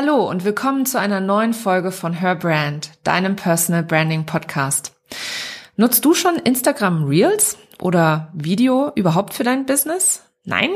Hallo 0.00 0.30
und 0.30 0.44
willkommen 0.44 0.86
zu 0.86 1.00
einer 1.00 1.18
neuen 1.18 1.52
Folge 1.52 1.90
von 1.90 2.12
Her 2.12 2.36
Brand, 2.36 2.92
deinem 3.02 3.34
Personal 3.34 3.82
Branding 3.82 4.26
Podcast. 4.26 4.94
Nutzt 5.74 6.04
du 6.04 6.14
schon 6.14 6.36
Instagram 6.36 7.02
Reels 7.02 7.58
oder 7.80 8.30
Video 8.32 8.92
überhaupt 8.94 9.34
für 9.34 9.42
dein 9.42 9.66
Business? 9.66 10.22
Nein? 10.44 10.70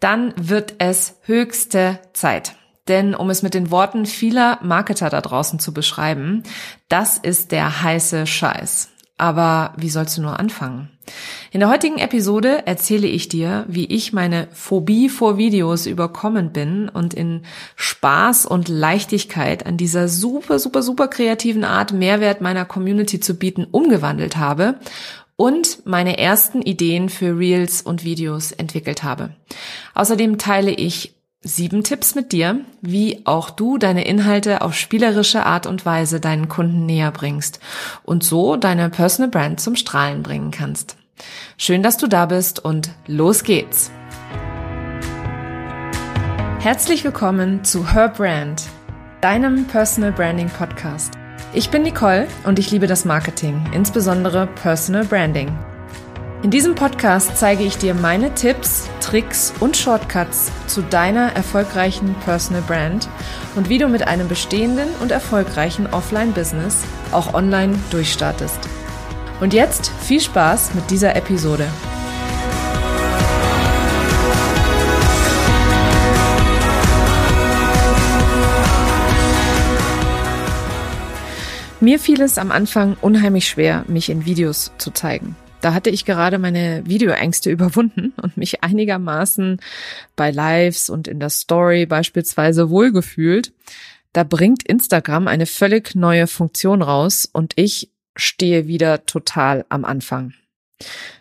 Dann 0.00 0.34
wird 0.36 0.74
es 0.78 1.20
höchste 1.22 2.00
Zeit. 2.14 2.56
Denn 2.88 3.14
um 3.14 3.30
es 3.30 3.44
mit 3.44 3.54
den 3.54 3.70
Worten 3.70 4.06
vieler 4.06 4.58
Marketer 4.60 5.08
da 5.08 5.20
draußen 5.20 5.60
zu 5.60 5.72
beschreiben, 5.72 6.42
das 6.88 7.18
ist 7.18 7.52
der 7.52 7.82
heiße 7.82 8.26
Scheiß. 8.26 8.88
Aber 9.18 9.72
wie 9.76 9.88
sollst 9.88 10.18
du 10.18 10.22
nur 10.22 10.40
anfangen? 10.40 10.91
In 11.50 11.60
der 11.60 11.68
heutigen 11.68 11.98
Episode 11.98 12.66
erzähle 12.66 13.06
ich 13.06 13.28
dir, 13.28 13.64
wie 13.68 13.84
ich 13.86 14.12
meine 14.12 14.48
Phobie 14.52 15.08
vor 15.08 15.36
Videos 15.36 15.86
überkommen 15.86 16.52
bin 16.52 16.88
und 16.88 17.12
in 17.12 17.42
Spaß 17.76 18.46
und 18.46 18.68
Leichtigkeit 18.68 19.66
an 19.66 19.76
dieser 19.76 20.08
super, 20.08 20.58
super, 20.58 20.82
super 20.82 21.08
kreativen 21.08 21.64
Art 21.64 21.92
Mehrwert 21.92 22.40
meiner 22.40 22.64
Community 22.64 23.20
zu 23.20 23.34
bieten 23.34 23.66
umgewandelt 23.70 24.36
habe 24.36 24.76
und 25.36 25.84
meine 25.84 26.18
ersten 26.18 26.62
Ideen 26.62 27.08
für 27.08 27.38
Reels 27.38 27.82
und 27.82 28.04
Videos 28.04 28.52
entwickelt 28.52 29.02
habe. 29.02 29.34
Außerdem 29.94 30.38
teile 30.38 30.70
ich 30.70 31.14
sieben 31.42 31.82
Tipps 31.82 32.14
mit 32.14 32.32
dir, 32.32 32.60
wie 32.80 33.22
auch 33.24 33.50
du 33.50 33.76
deine 33.76 34.04
Inhalte 34.04 34.62
auf 34.62 34.74
spielerische 34.74 35.44
Art 35.44 35.66
und 35.66 35.84
Weise 35.84 36.20
deinen 36.20 36.48
Kunden 36.48 36.86
näher 36.86 37.10
bringst 37.10 37.58
und 38.04 38.22
so 38.22 38.56
deine 38.56 38.90
Personal 38.90 39.30
Brand 39.30 39.60
zum 39.60 39.76
Strahlen 39.76 40.22
bringen 40.22 40.52
kannst. 40.52 40.96
Schön, 41.56 41.82
dass 41.82 41.96
du 41.96 42.06
da 42.06 42.26
bist 42.26 42.64
und 42.64 42.90
los 43.06 43.42
geht's. 43.44 43.90
Herzlich 46.60 47.02
willkommen 47.02 47.64
zu 47.64 47.92
Her 47.92 48.08
Brand, 48.08 48.62
deinem 49.20 49.66
Personal 49.66 50.12
Branding 50.12 50.48
Podcast. 50.48 51.14
Ich 51.52 51.70
bin 51.70 51.82
Nicole 51.82 52.28
und 52.44 52.60
ich 52.60 52.70
liebe 52.70 52.86
das 52.86 53.04
Marketing, 53.04 53.68
insbesondere 53.74 54.46
Personal 54.46 55.04
Branding. 55.04 55.52
In 56.42 56.50
diesem 56.50 56.74
Podcast 56.74 57.36
zeige 57.36 57.62
ich 57.62 57.78
dir 57.78 57.94
meine 57.94 58.34
Tipps, 58.34 58.90
Tricks 59.00 59.54
und 59.60 59.76
Shortcuts 59.76 60.50
zu 60.66 60.82
deiner 60.82 61.36
erfolgreichen 61.36 62.16
Personal 62.24 62.62
Brand 62.62 63.08
und 63.54 63.68
wie 63.68 63.78
du 63.78 63.86
mit 63.86 64.08
einem 64.08 64.26
bestehenden 64.26 64.88
und 65.00 65.12
erfolgreichen 65.12 65.86
Offline-Business 65.86 66.82
auch 67.12 67.32
online 67.32 67.78
durchstartest. 67.92 68.58
Und 69.40 69.54
jetzt 69.54 69.92
viel 70.00 70.20
Spaß 70.20 70.74
mit 70.74 70.90
dieser 70.90 71.14
Episode. 71.14 71.68
Mir 81.78 82.00
fiel 82.00 82.20
es 82.20 82.36
am 82.36 82.50
Anfang 82.50 82.96
unheimlich 83.00 83.46
schwer, 83.48 83.84
mich 83.86 84.10
in 84.10 84.24
Videos 84.24 84.72
zu 84.78 84.90
zeigen. 84.90 85.36
Da 85.62 85.72
hatte 85.72 85.88
ich 85.90 86.04
gerade 86.04 86.38
meine 86.38 86.82
Videoängste 86.86 87.50
überwunden 87.56 88.12
und 88.20 88.36
mich 88.36 88.62
einigermaßen 88.62 89.60
bei 90.14 90.30
Lives 90.30 90.90
und 90.90 91.08
in 91.08 91.20
der 91.20 91.30
Story 91.30 91.86
beispielsweise 91.86 92.68
wohlgefühlt. 92.68 93.52
Da 94.12 94.24
bringt 94.24 94.62
Instagram 94.64 95.26
eine 95.26 95.46
völlig 95.46 95.94
neue 95.94 96.26
Funktion 96.26 96.82
raus 96.82 97.26
und 97.32 97.54
ich 97.56 97.90
stehe 98.14 98.66
wieder 98.66 99.06
total 99.06 99.64
am 99.70 99.86
Anfang. 99.86 100.34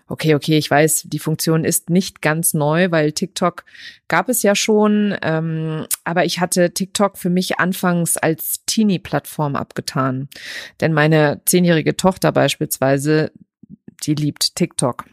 Okay, 0.08 0.36
okay, 0.36 0.58
ich 0.58 0.69
weiß, 0.69 1.03
die 1.06 1.19
Funktion 1.19 1.64
ist 1.64 1.89
nicht 1.89 2.22
ganz 2.22 2.53
neu, 2.53 2.92
weil 2.92 3.14
TikTok 3.14 3.64
gab 4.09 4.28
es 4.28 4.44
ja 4.44 4.56
schon, 4.56 5.16
ähm, 5.22 5.86
aber 6.03 6.25
ich 6.25 6.42
hatte 6.42 6.73
TikTok 6.73 7.17
für 7.17 7.30
mich 7.30 7.59
anfangs 7.59 8.17
als 8.17 8.66
Teenie-Plattform 8.66 9.56
abgetan. 9.56 10.28
Denn 10.81 10.92
meine 10.92 11.42
zehnjährige 11.45 11.95
Tochter 11.95 12.34
beispielsweise, 12.34 13.31
die 14.06 14.16
liebt 14.16 14.56
TikTok. 14.56 15.06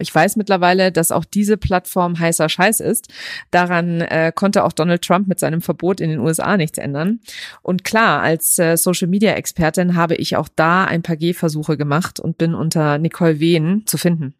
Ich 0.00 0.12
weiß 0.12 0.34
mittlerweile, 0.34 0.90
dass 0.90 1.12
auch 1.12 1.24
diese 1.24 1.56
Plattform 1.56 2.18
heißer 2.18 2.48
Scheiß 2.48 2.80
ist. 2.80 3.12
Daran 3.52 4.00
äh, 4.00 4.32
konnte 4.34 4.64
auch 4.64 4.72
Donald 4.72 5.02
Trump 5.02 5.28
mit 5.28 5.38
seinem 5.38 5.60
Verbot 5.60 6.00
in 6.00 6.10
den 6.10 6.18
USA 6.18 6.56
nichts 6.56 6.78
ändern. 6.78 7.20
Und 7.62 7.84
klar, 7.84 8.20
als 8.20 8.58
äh, 8.58 8.76
Social-Media-Expertin 8.76 9.94
habe 9.94 10.16
ich 10.16 10.36
auch 10.36 10.48
da 10.56 10.84
ein 10.84 11.02
paar 11.02 11.16
Gehversuche 11.16 11.76
gemacht 11.76 12.18
und 12.18 12.38
bin 12.38 12.56
unter 12.56 12.98
Nicole 12.98 13.38
Wehn 13.38 13.84
zu 13.86 13.96
finden. 13.96 14.34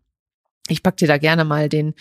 Ich 0.69 0.83
pack 0.83 0.97
dir 0.97 1.09
da 1.09 1.19
gerne 1.19 1.45
mal 1.45 1.69
den, 1.69 1.95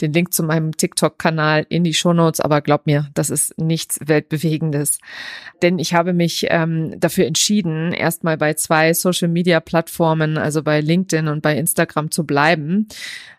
den 0.00 0.12
Link 0.12 0.34
zu 0.34 0.42
meinem 0.42 0.76
TikTok-Kanal 0.76 1.66
in 1.68 1.84
die 1.84 1.94
Shownotes, 1.94 2.40
aber 2.40 2.62
glaub 2.62 2.86
mir, 2.86 3.10
das 3.14 3.30
ist 3.30 3.56
nichts 3.58 4.00
Weltbewegendes. 4.04 4.98
Denn 5.62 5.78
ich 5.78 5.94
habe 5.94 6.12
mich 6.12 6.46
ähm, 6.50 6.98
dafür 6.98 7.26
entschieden, 7.26 7.92
erstmal 7.92 8.36
bei 8.36 8.54
zwei 8.54 8.92
Social-Media-Plattformen, 8.92 10.36
also 10.36 10.64
bei 10.64 10.80
LinkedIn 10.80 11.28
und 11.28 11.42
bei 11.42 11.56
Instagram 11.56 12.10
zu 12.10 12.26
bleiben, 12.26 12.88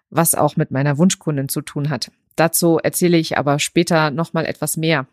was 0.09 0.33
auch 0.33 0.55
mit 0.55 0.71
meiner 0.71 0.97
Wunschkundin 0.97 1.49
zu 1.49 1.59
tun 1.59 1.89
hat. 1.89 2.09
Dazu 2.37 2.79
erzähle 2.81 3.17
ich 3.17 3.37
aber 3.37 3.59
später 3.59 4.11
nochmal 4.11 4.45
etwas 4.45 4.77
mehr. 4.77 5.07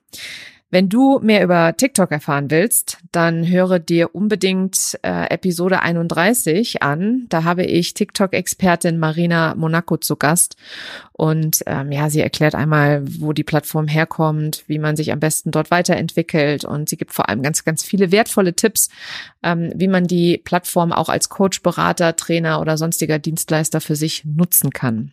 Wenn 0.69 0.89
du 0.89 1.21
mehr 1.21 1.45
über 1.45 1.77
TikTok 1.77 2.11
erfahren 2.11 2.51
willst, 2.51 2.99
dann 3.13 3.47
höre 3.47 3.79
dir 3.79 4.17
unbedingt 4.17 4.99
äh, 5.03 5.27
Episode 5.31 5.81
31 5.81 6.83
an. 6.83 7.27
Da 7.29 7.45
habe 7.45 7.65
ich 7.65 7.95
TikTok-Expertin 7.95 8.99
Marina 8.99 9.55
Monaco 9.55 9.97
zu 9.97 10.17
Gast. 10.17 10.57
Und 11.13 11.63
ähm, 11.67 11.93
ja, 11.93 12.11
sie 12.11 12.21
erklärt 12.21 12.57
einmal, 12.57 13.05
wo 13.07 13.33
die 13.33 13.45
Plattform 13.45 13.87
herkommt, 13.87 14.65
wie 14.67 14.81
man 14.81 14.97
sich 14.97 15.13
am 15.13 15.21
besten 15.21 15.53
dort 15.53 15.71
weiterentwickelt. 15.71 16.65
Und 16.65 16.89
sie 16.89 16.97
gibt 16.97 17.13
vor 17.13 17.29
allem 17.29 17.43
ganz, 17.43 17.65
ganz 17.65 17.85
viele 17.85 18.11
wertvolle 18.11 18.55
Tipps, 18.55 18.89
ähm, 19.45 19.73
wie 19.77 19.89
man 19.89 20.09
die 20.09 20.39
Plattform 20.39 20.93
auch 20.93 21.09
als 21.09 21.29
Coach, 21.29 21.63
Berater, 21.63 22.17
Trainer 22.17 22.61
oder 22.61 22.77
sonstiger 22.77 23.21
Dienstleister 23.21 23.81
für 23.81 23.95
sich 23.95 24.25
nutzen 24.25 24.71
kann. 24.71 25.13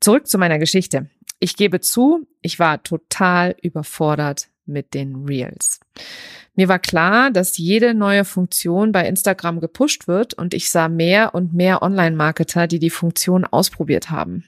Zurück 0.00 0.26
zu 0.26 0.36
meiner 0.36 0.58
Geschichte. 0.58 1.08
Ich 1.40 1.56
gebe 1.56 1.80
zu, 1.80 2.26
ich 2.42 2.58
war 2.58 2.82
total 2.82 3.56
überfordert 3.62 4.48
mit 4.66 4.94
den 4.94 5.24
Reels. 5.26 5.80
Mir 6.56 6.68
war 6.68 6.78
klar, 6.78 7.30
dass 7.30 7.58
jede 7.58 7.94
neue 7.94 8.24
Funktion 8.24 8.92
bei 8.92 9.06
Instagram 9.08 9.60
gepusht 9.60 10.06
wird 10.06 10.34
und 10.34 10.54
ich 10.54 10.70
sah 10.70 10.88
mehr 10.88 11.34
und 11.34 11.52
mehr 11.52 11.82
Online-Marketer, 11.82 12.66
die 12.68 12.78
die 12.78 12.90
Funktion 12.90 13.44
ausprobiert 13.44 14.10
haben. 14.10 14.44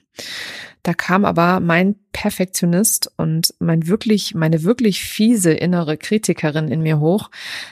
Da 0.83 0.93
kam 0.93 1.25
aber 1.25 1.59
mein 1.59 1.95
Perfektionist 2.13 3.11
und 3.17 3.53
mein 3.59 3.87
wirklich, 3.87 4.33
meine 4.35 4.63
wirklich 4.63 5.03
fiese 5.03 5.51
innere 5.51 5.97
Kritikerin 5.97 6.69
in 6.69 6.81
mir 6.81 6.99
hoch, 6.99 7.29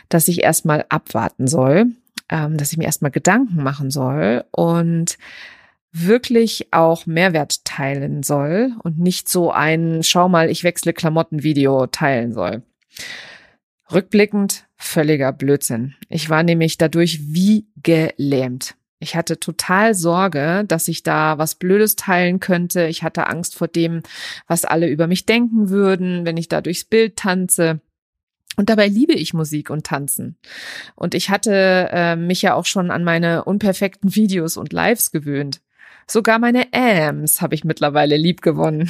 dass 0.10 0.28
ich 0.28 0.44
erstmal 0.44 0.86
abwarten 0.90 1.48
soll, 1.48 1.86
ähm, 2.28 2.58
dass 2.58 2.74
ich 2.74 2.78
mir 2.78 2.84
erstmal 2.86 3.12
Gedanken 3.12 3.64
machen 3.64 3.90
soll 3.90 4.44
und 4.52 5.18
wirklich 5.96 6.68
auch 6.72 7.06
Mehrwert 7.06 7.64
teilen 7.66 8.24
soll 8.24 8.74
und 8.84 9.00
nicht 9.00 9.30
so 9.30 9.52
ein 9.52 10.04
Schau 10.04 10.28
mal, 10.30 10.50
ich 10.50 10.64
wechsle 10.64 10.94
Klamotten 10.94 11.44
Video 11.44 11.88
teilen 11.88 12.34
soll. 12.34 12.64
Rückblickend 13.92 14.66
völliger 14.78 15.32
Blödsinn. 15.32 15.96
Ich 16.10 16.30
war 16.30 16.44
nämlich 16.44 16.78
dadurch 16.78 17.20
wie 17.34 17.68
gelähmt. 17.82 18.76
Ich 19.00 19.16
hatte 19.16 19.40
total 19.40 19.94
Sorge, 19.94 20.64
dass 20.68 20.88
ich 20.88 21.04
da 21.04 21.38
was 21.38 21.56
Blödes 21.56 21.96
teilen 21.96 22.40
könnte. 22.40 22.88
Ich 22.88 23.04
hatte 23.04 23.28
Angst 23.28 23.56
vor 23.56 23.68
dem, 23.68 24.02
was 24.48 24.66
alle 24.66 24.88
über 24.88 25.08
mich 25.08 25.26
denken 25.26 25.70
würden, 25.70 26.26
wenn 26.26 26.38
ich 26.38 26.48
da 26.48 26.62
durchs 26.62 26.86
Bild 26.86 27.16
tanze. 27.16 27.82
Und 28.58 28.70
dabei 28.70 28.88
liebe 28.88 29.14
ich 29.14 29.34
Musik 29.34 29.70
und 29.70 29.86
Tanzen. 29.86 30.38
Und 30.96 31.14
ich 31.14 31.30
hatte 31.30 31.90
äh, 31.92 32.16
mich 32.16 32.42
ja 32.42 32.54
auch 32.54 32.66
schon 32.66 32.90
an 32.90 33.04
meine 33.04 33.44
unperfekten 33.44 34.16
Videos 34.16 34.56
und 34.56 34.72
Lives 34.72 35.12
gewöhnt. 35.12 35.62
Sogar 36.08 36.40
meine 36.40 36.72
Ams 36.74 37.42
habe 37.42 37.56
ich 37.56 37.64
mittlerweile 37.64 38.18
lieb 38.18 38.42
gewonnen. 38.42 38.90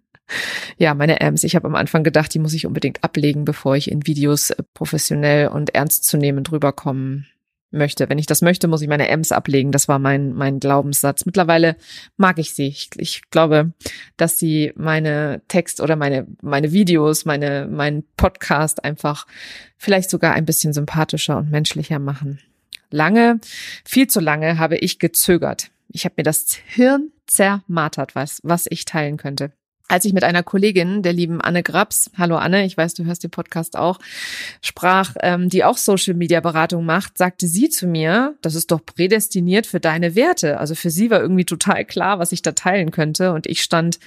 ja, 0.78 0.94
meine 0.94 1.20
Ams. 1.20 1.44
Ich 1.44 1.56
habe 1.56 1.66
am 1.66 1.74
Anfang 1.74 2.04
gedacht, 2.04 2.32
die 2.34 2.38
muss 2.38 2.54
ich 2.54 2.66
unbedingt 2.66 3.02
ablegen, 3.02 3.44
bevor 3.44 3.76
ich 3.76 3.90
in 3.90 4.06
Videos 4.06 4.50
äh, 4.50 4.62
professionell 4.74 5.48
und 5.48 5.74
ernstzunehmend 5.74 6.52
rüberkommen 6.52 7.26
möchte. 7.70 8.08
Wenn 8.08 8.18
ich 8.18 8.26
das 8.26 8.42
möchte, 8.42 8.68
muss 8.68 8.82
ich 8.82 8.88
meine 8.88 9.08
Ms 9.08 9.32
ablegen. 9.32 9.72
Das 9.72 9.88
war 9.88 9.98
mein, 9.98 10.32
mein 10.32 10.60
Glaubenssatz. 10.60 11.26
Mittlerweile 11.26 11.76
mag 12.16 12.38
ich 12.38 12.52
sie. 12.52 12.68
Ich, 12.68 12.90
ich 12.96 13.22
glaube, 13.30 13.72
dass 14.16 14.38
sie 14.38 14.72
meine 14.76 15.42
Text 15.48 15.80
oder 15.80 15.96
meine, 15.96 16.26
meine 16.42 16.72
Videos, 16.72 17.24
meine, 17.24 17.68
mein 17.70 18.04
Podcast 18.16 18.84
einfach 18.84 19.26
vielleicht 19.76 20.10
sogar 20.10 20.34
ein 20.34 20.46
bisschen 20.46 20.72
sympathischer 20.72 21.38
und 21.38 21.50
menschlicher 21.50 21.98
machen. 21.98 22.40
Lange, 22.90 23.40
viel 23.84 24.06
zu 24.06 24.20
lange 24.20 24.58
habe 24.58 24.76
ich 24.76 24.98
gezögert. 24.98 25.70
Ich 25.96 26.04
habe 26.04 26.16
mir 26.18 26.24
das 26.24 26.58
Hirn 26.66 27.10
zermartert, 27.26 28.14
was, 28.14 28.40
was 28.42 28.66
ich 28.68 28.84
teilen 28.84 29.16
könnte. 29.16 29.52
Als 29.88 30.04
ich 30.04 30.12
mit 30.12 30.24
einer 30.24 30.42
Kollegin, 30.42 31.02
der 31.02 31.14
lieben 31.14 31.40
Anne 31.40 31.62
Grabs, 31.62 32.10
hallo 32.18 32.36
Anne, 32.36 32.66
ich 32.66 32.76
weiß, 32.76 32.92
du 32.92 33.06
hörst 33.06 33.24
den 33.24 33.30
Podcast 33.30 33.78
auch, 33.78 33.98
sprach, 34.60 35.14
ähm, 35.22 35.48
die 35.48 35.64
auch 35.64 35.78
Social 35.78 36.12
Media 36.12 36.40
Beratung 36.40 36.84
macht, 36.84 37.16
sagte 37.16 37.46
sie 37.46 37.70
zu 37.70 37.86
mir, 37.86 38.36
das 38.42 38.54
ist 38.54 38.72
doch 38.72 38.84
prädestiniert 38.84 39.66
für 39.66 39.80
deine 39.80 40.14
Werte. 40.14 40.60
Also 40.60 40.74
für 40.74 40.90
sie 40.90 41.10
war 41.10 41.22
irgendwie 41.22 41.46
total 41.46 41.86
klar, 41.86 42.18
was 42.18 42.32
ich 42.32 42.42
da 42.42 42.52
teilen 42.52 42.90
könnte 42.90 43.32
und 43.32 43.46
ich 43.46 43.62
stand 43.62 43.98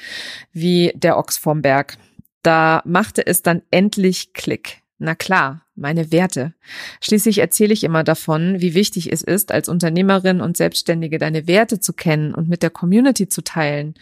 wie 0.53 0.91
der 0.93 1.17
Ochs 1.17 1.39
vorm 1.39 1.63
Berg. 1.63 1.97
Da 2.43 2.83
machte 2.85 3.25
es 3.25 3.41
dann 3.41 3.63
endlich 3.71 4.33
Klick. 4.33 4.83
Na 5.01 5.15
klar, 5.15 5.65
meine 5.75 6.11
Werte. 6.11 6.53
Schließlich 6.99 7.37
erzähle 7.37 7.71
ich 7.73 7.85
immer 7.85 8.03
davon, 8.03 8.59
wie 8.59 8.73
wichtig 8.73 9.13
es 9.13 9.21
ist, 9.21 9.53
als 9.53 9.69
Unternehmerin 9.69 10.41
und 10.41 10.57
Selbstständige 10.57 11.17
deine 11.17 11.47
Werte 11.47 11.79
zu 11.79 11.93
kennen 11.93 12.35
und 12.35 12.49
mit 12.49 12.63
der 12.63 12.69
Community 12.69 13.29
zu 13.29 13.41
teilen. 13.41 13.93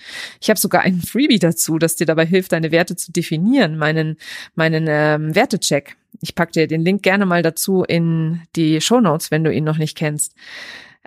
Ich 0.42 0.50
habe 0.50 0.60
sogar 0.60 0.82
einen 0.82 1.04
Freebie 1.04 1.38
dazu, 1.38 1.78
das 1.78 1.96
dir 1.96 2.08
dabei 2.08 2.26
hilft, 2.26 2.52
deine 2.52 2.72
Werte 2.72 2.96
zu 2.96 3.12
definieren, 3.12 3.78
meinen, 3.78 4.18
meinen 4.56 4.88
ähm, 4.90 5.36
Wertecheck. 5.36 5.98
Ich 6.20 6.34
pack 6.34 6.52
dir 6.52 6.68
den 6.68 6.82
Link 6.82 7.04
gerne 7.04 7.28
mal 7.28 7.44
dazu 7.44 7.84
in 7.84 8.42
die 8.56 8.82
Show 8.82 9.00
Notes, 9.00 9.30
wenn 9.30 9.44
du 9.44 9.54
ihn 9.54 9.66
noch 9.66 9.78
nicht 9.78 9.96
kennst. 9.96 10.34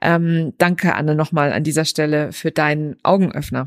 Ähm, 0.00 0.54
danke, 0.56 0.94
Anne, 0.94 1.16
nochmal 1.16 1.52
an 1.52 1.64
dieser 1.64 1.84
Stelle 1.84 2.32
für 2.32 2.52
deinen 2.52 2.96
Augenöffner. 3.02 3.66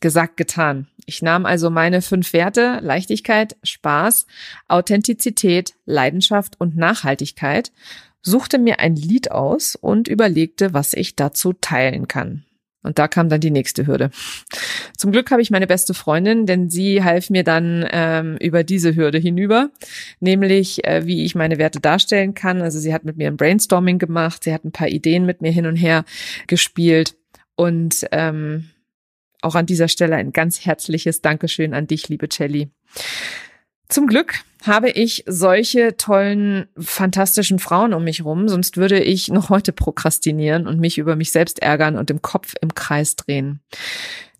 Gesagt, 0.00 0.36
getan. 0.36 0.86
Ich 1.06 1.22
nahm 1.22 1.46
also 1.46 1.70
meine 1.70 2.02
fünf 2.02 2.32
Werte 2.32 2.78
Leichtigkeit, 2.82 3.56
Spaß, 3.62 4.26
Authentizität, 4.68 5.74
Leidenschaft 5.86 6.60
und 6.60 6.76
Nachhaltigkeit, 6.76 7.72
suchte 8.22 8.58
mir 8.58 8.78
ein 8.78 8.94
Lied 8.94 9.30
aus 9.30 9.74
und 9.74 10.08
überlegte, 10.08 10.74
was 10.74 10.92
ich 10.92 11.16
dazu 11.16 11.52
teilen 11.52 12.08
kann. 12.08 12.44
Und 12.82 12.98
da 12.98 13.08
kam 13.08 13.28
dann 13.28 13.40
die 13.40 13.50
nächste 13.50 13.86
Hürde. 13.86 14.10
Zum 14.96 15.10
Glück 15.10 15.30
habe 15.30 15.42
ich 15.42 15.50
meine 15.50 15.66
beste 15.66 15.94
Freundin, 15.94 16.46
denn 16.46 16.70
sie 16.70 17.02
half 17.02 17.28
mir 17.28 17.42
dann 17.42 17.86
ähm, 17.90 18.36
über 18.40 18.62
diese 18.62 18.94
Hürde 18.94 19.18
hinüber, 19.18 19.70
nämlich 20.20 20.84
äh, 20.86 21.04
wie 21.04 21.24
ich 21.24 21.34
meine 21.34 21.58
Werte 21.58 21.80
darstellen 21.80 22.34
kann. 22.34 22.62
Also 22.62 22.78
sie 22.78 22.94
hat 22.94 23.04
mit 23.04 23.16
mir 23.16 23.28
ein 23.28 23.36
Brainstorming 23.36 23.98
gemacht, 23.98 24.44
sie 24.44 24.54
hat 24.54 24.64
ein 24.64 24.72
paar 24.72 24.88
Ideen 24.88 25.26
mit 25.26 25.42
mir 25.42 25.50
hin 25.50 25.66
und 25.66 25.76
her 25.76 26.04
gespielt 26.46 27.16
und 27.56 28.06
ähm, 28.12 28.70
auch 29.42 29.54
an 29.54 29.66
dieser 29.66 29.88
Stelle 29.88 30.16
ein 30.16 30.32
ganz 30.32 30.64
herzliches 30.64 31.20
Dankeschön 31.20 31.74
an 31.74 31.86
dich, 31.86 32.08
liebe 32.08 32.28
Celli. 32.28 32.70
Zum 33.88 34.06
Glück 34.06 34.34
habe 34.66 34.90
ich 34.90 35.24
solche 35.26 35.96
tollen, 35.96 36.66
fantastischen 36.78 37.58
Frauen 37.58 37.94
um 37.94 38.04
mich 38.04 38.24
rum, 38.24 38.48
sonst 38.48 38.76
würde 38.76 39.00
ich 39.00 39.28
noch 39.28 39.48
heute 39.48 39.72
prokrastinieren 39.72 40.66
und 40.66 40.80
mich 40.80 40.98
über 40.98 41.16
mich 41.16 41.32
selbst 41.32 41.60
ärgern 41.60 41.96
und 41.96 42.10
im 42.10 42.20
Kopf 42.20 42.54
im 42.60 42.74
Kreis 42.74 43.16
drehen. 43.16 43.60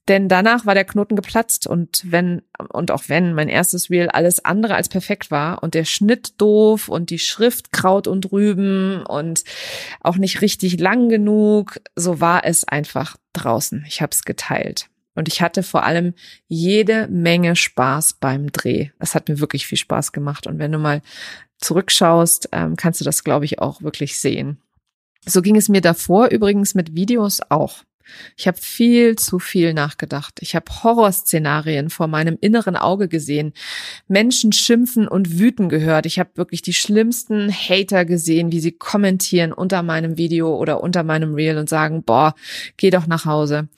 Denn 0.08 0.28
danach 0.28 0.64
war 0.64 0.74
der 0.74 0.86
Knoten 0.86 1.16
geplatzt 1.16 1.66
und 1.66 2.02
wenn, 2.06 2.42
und 2.70 2.90
auch 2.90 3.04
wenn 3.08 3.34
mein 3.34 3.50
erstes 3.50 3.90
Reel 3.90 4.08
alles 4.08 4.42
andere 4.42 4.74
als 4.74 4.88
perfekt 4.88 5.30
war 5.30 5.62
und 5.62 5.74
der 5.74 5.84
Schnitt 5.84 6.40
doof 6.40 6.88
und 6.88 7.10
die 7.10 7.18
Schrift 7.18 7.72
Kraut 7.72 8.06
und 8.06 8.32
Rüben 8.32 9.04
und 9.06 9.44
auch 10.00 10.16
nicht 10.16 10.40
richtig 10.40 10.80
lang 10.80 11.10
genug, 11.10 11.78
so 11.94 12.20
war 12.20 12.44
es 12.46 12.64
einfach 12.64 13.16
draußen. 13.34 13.84
Ich 13.86 14.00
habe 14.00 14.12
es 14.12 14.24
geteilt. 14.24 14.88
Und 15.14 15.28
ich 15.28 15.42
hatte 15.42 15.62
vor 15.62 15.82
allem 15.82 16.14
jede 16.46 17.08
Menge 17.08 17.56
Spaß 17.56 18.14
beim 18.14 18.52
Dreh. 18.52 18.90
Es 19.00 19.14
hat 19.14 19.28
mir 19.28 19.40
wirklich 19.40 19.66
viel 19.66 19.76
Spaß 19.76 20.12
gemacht. 20.12 20.46
Und 20.46 20.58
wenn 20.58 20.70
du 20.70 20.78
mal 20.78 21.02
zurückschaust, 21.58 22.50
ähm, 22.52 22.76
kannst 22.76 23.00
du 23.00 23.04
das, 23.04 23.24
glaube 23.24 23.44
ich, 23.44 23.58
auch 23.58 23.82
wirklich 23.82 24.18
sehen. 24.20 24.62
So 25.26 25.42
ging 25.42 25.56
es 25.56 25.68
mir 25.68 25.80
davor 25.80 26.28
übrigens 26.28 26.74
mit 26.74 26.94
Videos 26.94 27.40
auch. 27.48 27.82
Ich 28.36 28.46
habe 28.46 28.58
viel 28.58 29.16
zu 29.16 29.38
viel 29.38 29.74
nachgedacht. 29.74 30.38
Ich 30.40 30.54
habe 30.54 30.66
Horrorszenarien 30.82 31.90
vor 31.90 32.06
meinem 32.06 32.38
inneren 32.40 32.76
Auge 32.76 33.08
gesehen, 33.08 33.52
Menschen 34.06 34.52
schimpfen 34.52 35.08
und 35.08 35.38
wüten 35.38 35.68
gehört. 35.68 36.06
Ich 36.06 36.18
habe 36.18 36.30
wirklich 36.34 36.62
die 36.62 36.72
schlimmsten 36.72 37.52
Hater 37.52 38.04
gesehen, 38.04 38.52
wie 38.52 38.60
sie 38.60 38.72
kommentieren 38.72 39.52
unter 39.52 39.82
meinem 39.82 40.16
Video 40.16 40.56
oder 40.56 40.82
unter 40.82 41.02
meinem 41.02 41.34
Reel 41.34 41.58
und 41.58 41.68
sagen, 41.68 42.02
boah, 42.02 42.34
geh 42.76 42.90
doch 42.90 43.06
nach 43.06 43.24
Hause. 43.24 43.68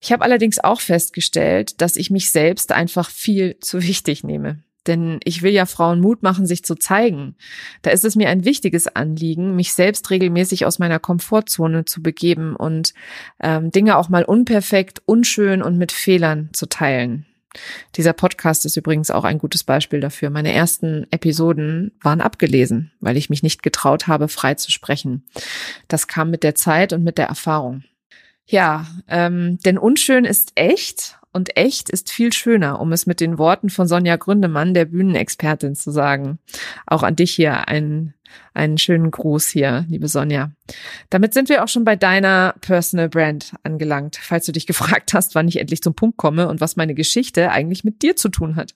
Ich 0.00 0.10
habe 0.10 0.24
allerdings 0.24 0.58
auch 0.58 0.80
festgestellt, 0.80 1.80
dass 1.80 1.96
ich 1.96 2.10
mich 2.10 2.30
selbst 2.30 2.72
einfach 2.72 3.08
viel 3.08 3.58
zu 3.60 3.82
wichtig 3.82 4.24
nehme. 4.24 4.62
Denn 4.86 5.20
ich 5.24 5.42
will 5.42 5.52
ja 5.52 5.66
Frauen 5.66 6.00
Mut 6.00 6.22
machen, 6.22 6.46
sich 6.46 6.64
zu 6.64 6.74
zeigen. 6.74 7.36
Da 7.82 7.90
ist 7.90 8.04
es 8.04 8.16
mir 8.16 8.28
ein 8.28 8.44
wichtiges 8.44 8.88
Anliegen, 8.88 9.54
mich 9.54 9.74
selbst 9.74 10.10
regelmäßig 10.10 10.66
aus 10.66 10.78
meiner 10.78 10.98
Komfortzone 10.98 11.84
zu 11.84 12.02
begeben 12.02 12.56
und 12.56 12.94
ähm, 13.40 13.70
Dinge 13.70 13.96
auch 13.96 14.08
mal 14.08 14.24
unperfekt, 14.24 15.02
unschön 15.06 15.62
und 15.62 15.78
mit 15.78 15.92
Fehlern 15.92 16.50
zu 16.52 16.66
teilen. 16.66 17.26
Dieser 17.96 18.12
Podcast 18.12 18.64
ist 18.64 18.76
übrigens 18.76 19.10
auch 19.10 19.24
ein 19.24 19.38
gutes 19.38 19.64
Beispiel 19.64 20.00
dafür. 20.00 20.30
Meine 20.30 20.52
ersten 20.52 21.06
Episoden 21.10 21.92
waren 22.00 22.20
abgelesen, 22.20 22.92
weil 23.00 23.16
ich 23.16 23.30
mich 23.30 23.42
nicht 23.42 23.62
getraut 23.62 24.06
habe, 24.06 24.28
frei 24.28 24.54
zu 24.54 24.70
sprechen. 24.70 25.24
Das 25.88 26.06
kam 26.06 26.30
mit 26.30 26.42
der 26.42 26.54
Zeit 26.54 26.92
und 26.92 27.04
mit 27.04 27.18
der 27.18 27.26
Erfahrung. 27.26 27.84
Ja, 28.46 28.86
ähm, 29.08 29.58
denn 29.64 29.78
unschön 29.78 30.24
ist 30.24 30.52
echt 30.54 31.18
und 31.32 31.56
echt 31.56 31.88
ist 31.88 32.10
viel 32.10 32.32
schöner, 32.32 32.80
um 32.80 32.92
es 32.92 33.06
mit 33.06 33.20
den 33.20 33.38
Worten 33.38 33.70
von 33.70 33.88
Sonja 33.88 34.16
Gründemann, 34.16 34.74
der 34.74 34.84
Bühnenexpertin, 34.84 35.74
zu 35.74 35.90
sagen. 35.90 36.38
Auch 36.86 37.02
an 37.02 37.16
dich 37.16 37.32
hier 37.32 37.68
einen, 37.68 38.14
einen 38.52 38.76
schönen 38.76 39.10
Gruß 39.10 39.48
hier, 39.48 39.86
liebe 39.88 40.08
Sonja. 40.08 40.52
Damit 41.08 41.32
sind 41.32 41.48
wir 41.48 41.64
auch 41.64 41.68
schon 41.68 41.84
bei 41.84 41.96
deiner 41.96 42.54
Personal 42.60 43.08
Brand 43.08 43.54
angelangt, 43.62 44.18
falls 44.20 44.44
du 44.44 44.52
dich 44.52 44.66
gefragt 44.68 45.14
hast, 45.14 45.34
wann 45.34 45.48
ich 45.48 45.58
endlich 45.58 45.82
zum 45.82 45.94
Punkt 45.94 46.18
komme 46.18 46.48
und 46.48 46.60
was 46.60 46.76
meine 46.76 46.94
Geschichte 46.94 47.50
eigentlich 47.50 47.82
mit 47.82 48.02
dir 48.02 48.14
zu 48.14 48.28
tun 48.28 48.56
hat. 48.56 48.74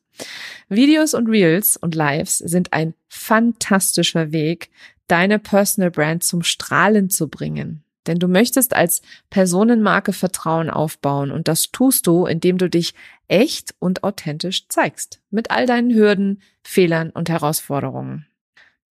Videos 0.69 1.13
und 1.13 1.29
Reels 1.29 1.77
und 1.77 1.95
Lives 1.95 2.39
sind 2.39 2.73
ein 2.73 2.95
fantastischer 3.09 4.33
Weg, 4.33 4.71
deine 5.09 5.39
Personal 5.39 5.91
Brand 5.91 6.25
zum 6.25 6.43
Strahlen 6.43 7.11
zu 7.11 7.29
bringen. 7.29 7.85
Denn 8.07 8.19
du 8.19 8.29
möchtest 8.29 8.75
als 8.75 9.03
Personenmarke 9.31 10.13
Vertrauen 10.13 10.71
aufbauen 10.71 11.31
und 11.31 11.49
das 11.49 11.71
tust 11.73 12.07
du, 12.07 12.27
indem 12.27 12.59
du 12.59 12.69
dich 12.69 12.95
echt 13.29 13.75
und 13.79 14.05
authentisch 14.05 14.69
zeigst. 14.69 15.21
Mit 15.31 15.51
all 15.51 15.67
deinen 15.67 15.93
Hürden, 15.95 16.43
Fehlern 16.63 17.11
und 17.11 17.29
Herausforderungen. 17.29 18.27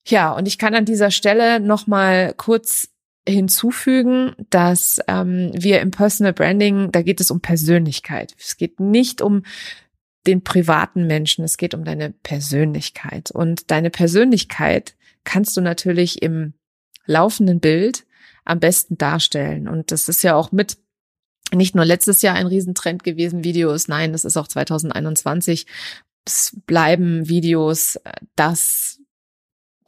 Ja, 0.07 0.31
und 0.31 0.47
ich 0.47 0.57
kann 0.57 0.75
an 0.75 0.85
dieser 0.85 1.11
Stelle 1.11 1.59
nochmal 1.59 2.33
kurz 2.37 2.89
hinzufügen, 3.27 4.35
dass 4.49 4.99
ähm, 5.07 5.49
wir 5.53 5.81
im 5.81 5.91
Personal 5.91 6.33
Branding, 6.33 6.91
da 6.91 7.01
geht 7.01 7.19
es 7.19 7.31
um 7.31 7.41
Persönlichkeit. 7.41 8.35
Es 8.37 8.57
geht 8.57 8.79
nicht 8.79 9.21
um 9.21 9.43
den 10.27 10.43
privaten 10.43 11.07
Menschen, 11.07 11.43
es 11.43 11.57
geht 11.57 11.73
um 11.73 11.83
deine 11.83 12.11
Persönlichkeit. 12.11 13.31
Und 13.31 13.71
deine 13.71 13.89
Persönlichkeit 13.89 14.95
kannst 15.23 15.57
du 15.57 15.61
natürlich 15.61 16.21
im 16.21 16.53
laufenden 17.05 17.59
Bild 17.59 18.05
am 18.45 18.59
besten 18.59 18.97
darstellen. 18.97 19.67
Und 19.67 19.91
das 19.91 20.07
ist 20.07 20.23
ja 20.23 20.35
auch 20.35 20.51
mit 20.51 20.77
nicht 21.53 21.75
nur 21.75 21.85
letztes 21.85 22.21
Jahr 22.21 22.35
ein 22.35 22.47
Riesentrend 22.47 23.03
gewesen, 23.03 23.43
Videos, 23.43 23.87
nein, 23.87 24.13
das 24.13 24.25
ist 24.25 24.37
auch 24.37 24.47
2021. 24.47 25.67
Es 26.25 26.57
bleiben 26.65 27.27
Videos 27.29 27.99
das 28.35 28.99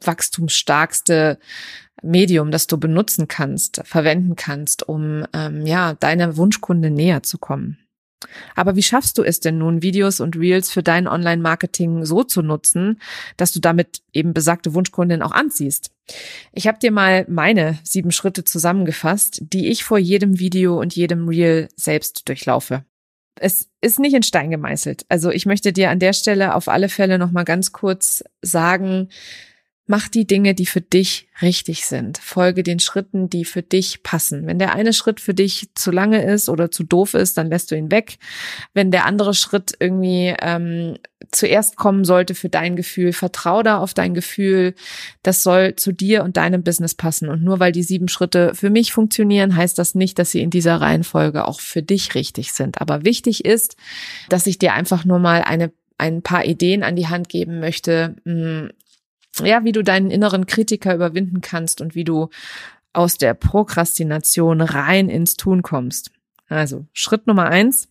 wachstumsstarkste 0.00 1.38
Medium, 2.02 2.52
das 2.52 2.68
du 2.68 2.78
benutzen 2.78 3.26
kannst, 3.26 3.80
verwenden 3.84 4.36
kannst, 4.36 4.88
um 4.88 5.24
ähm, 5.32 5.66
ja 5.66 5.94
deiner 5.94 6.36
Wunschkunde 6.36 6.90
näher 6.90 7.24
zu 7.24 7.38
kommen. 7.38 7.78
Aber 8.56 8.76
wie 8.76 8.82
schaffst 8.82 9.18
du 9.18 9.22
es 9.22 9.40
denn 9.40 9.58
nun, 9.58 9.82
Videos 9.82 10.20
und 10.20 10.36
Reels 10.36 10.70
für 10.70 10.82
dein 10.82 11.06
Online-Marketing 11.06 12.04
so 12.04 12.24
zu 12.24 12.42
nutzen, 12.42 13.00
dass 13.36 13.52
du 13.52 13.60
damit 13.60 14.02
eben 14.12 14.34
besagte 14.34 14.74
Wunschkundin 14.74 15.22
auch 15.22 15.32
anziehst? 15.32 15.90
Ich 16.52 16.66
habe 16.66 16.78
dir 16.78 16.90
mal 16.90 17.24
meine 17.28 17.78
sieben 17.84 18.10
Schritte 18.10 18.44
zusammengefasst, 18.44 19.42
die 19.52 19.68
ich 19.68 19.84
vor 19.84 19.98
jedem 19.98 20.38
Video 20.38 20.80
und 20.80 20.96
jedem 20.96 21.28
Reel 21.28 21.68
selbst 21.76 22.28
durchlaufe. 22.28 22.84
Es 23.40 23.70
ist 23.80 24.00
nicht 24.00 24.14
in 24.14 24.22
Stein 24.24 24.50
gemeißelt. 24.50 25.06
Also 25.08 25.30
ich 25.30 25.46
möchte 25.46 25.72
dir 25.72 25.90
an 25.90 26.00
der 26.00 26.12
Stelle 26.12 26.54
auf 26.54 26.68
alle 26.68 26.88
Fälle 26.88 27.18
noch 27.18 27.30
mal 27.30 27.44
ganz 27.44 27.72
kurz 27.72 28.24
sagen, 28.42 29.10
Mach 29.90 30.06
die 30.06 30.26
Dinge, 30.26 30.54
die 30.54 30.66
für 30.66 30.82
dich 30.82 31.28
richtig 31.40 31.86
sind. 31.86 32.18
Folge 32.18 32.62
den 32.62 32.78
Schritten, 32.78 33.30
die 33.30 33.46
für 33.46 33.62
dich 33.62 34.02
passen. 34.02 34.46
Wenn 34.46 34.58
der 34.58 34.74
eine 34.74 34.92
Schritt 34.92 35.18
für 35.18 35.32
dich 35.32 35.70
zu 35.74 35.90
lange 35.90 36.22
ist 36.22 36.50
oder 36.50 36.70
zu 36.70 36.84
doof 36.84 37.14
ist, 37.14 37.38
dann 37.38 37.48
lässt 37.48 37.70
du 37.70 37.74
ihn 37.74 37.90
weg. 37.90 38.18
Wenn 38.74 38.90
der 38.90 39.06
andere 39.06 39.32
Schritt 39.32 39.72
irgendwie 39.80 40.34
ähm, 40.42 40.98
zuerst 41.32 41.76
kommen 41.76 42.04
sollte 42.04 42.34
für 42.34 42.50
dein 42.50 42.76
Gefühl, 42.76 43.14
vertrau 43.14 43.62
da 43.62 43.78
auf 43.78 43.94
dein 43.94 44.12
Gefühl. 44.12 44.74
Das 45.22 45.42
soll 45.42 45.74
zu 45.76 45.92
dir 45.92 46.22
und 46.22 46.36
deinem 46.36 46.62
Business 46.62 46.94
passen. 46.94 47.30
Und 47.30 47.42
nur 47.42 47.58
weil 47.58 47.72
die 47.72 47.82
sieben 47.82 48.08
Schritte 48.08 48.54
für 48.54 48.68
mich 48.68 48.92
funktionieren, 48.92 49.56
heißt 49.56 49.78
das 49.78 49.94
nicht, 49.94 50.18
dass 50.18 50.32
sie 50.32 50.42
in 50.42 50.50
dieser 50.50 50.82
Reihenfolge 50.82 51.48
auch 51.48 51.60
für 51.60 51.82
dich 51.82 52.14
richtig 52.14 52.52
sind. 52.52 52.82
Aber 52.82 53.06
wichtig 53.06 53.46
ist, 53.46 53.76
dass 54.28 54.46
ich 54.46 54.58
dir 54.58 54.74
einfach 54.74 55.06
nur 55.06 55.18
mal 55.18 55.40
eine 55.40 55.72
ein 55.98 56.22
paar 56.22 56.44
Ideen 56.44 56.84
an 56.84 56.94
die 56.94 57.08
Hand 57.08 57.28
geben 57.28 57.58
möchte, 57.58 58.14
hm, 58.24 58.70
ja, 59.40 59.64
wie 59.64 59.72
du 59.72 59.82
deinen 59.82 60.10
inneren 60.10 60.46
Kritiker 60.46 60.94
überwinden 60.94 61.40
kannst 61.40 61.80
und 61.80 61.94
wie 61.94 62.04
du 62.04 62.28
aus 62.92 63.18
der 63.18 63.34
Prokrastination 63.34 64.60
rein 64.60 65.08
ins 65.08 65.36
Tun 65.36 65.62
kommst. 65.62 66.10
Also 66.48 66.86
Schritt 66.92 67.26
Nummer 67.26 67.46
eins, 67.46 67.88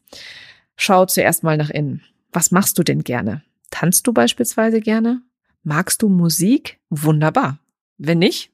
schau 0.76 1.06
zuerst 1.06 1.44
mal 1.44 1.58
nach 1.58 1.70
innen. 1.70 2.04
Was 2.34 2.52
machst 2.52 2.78
du 2.78 2.84
denn 2.84 3.04
gerne? 3.04 3.44
Tanzt 3.70 4.08
du 4.08 4.14
beispielsweise 4.14 4.82
gerne? 4.82 5.22
Magst 5.64 6.02
du 6.02 6.10
Musik? 6.10 6.80
Wunderbar. 6.90 7.60
Wenn 7.98 8.20
nicht, 8.20 8.52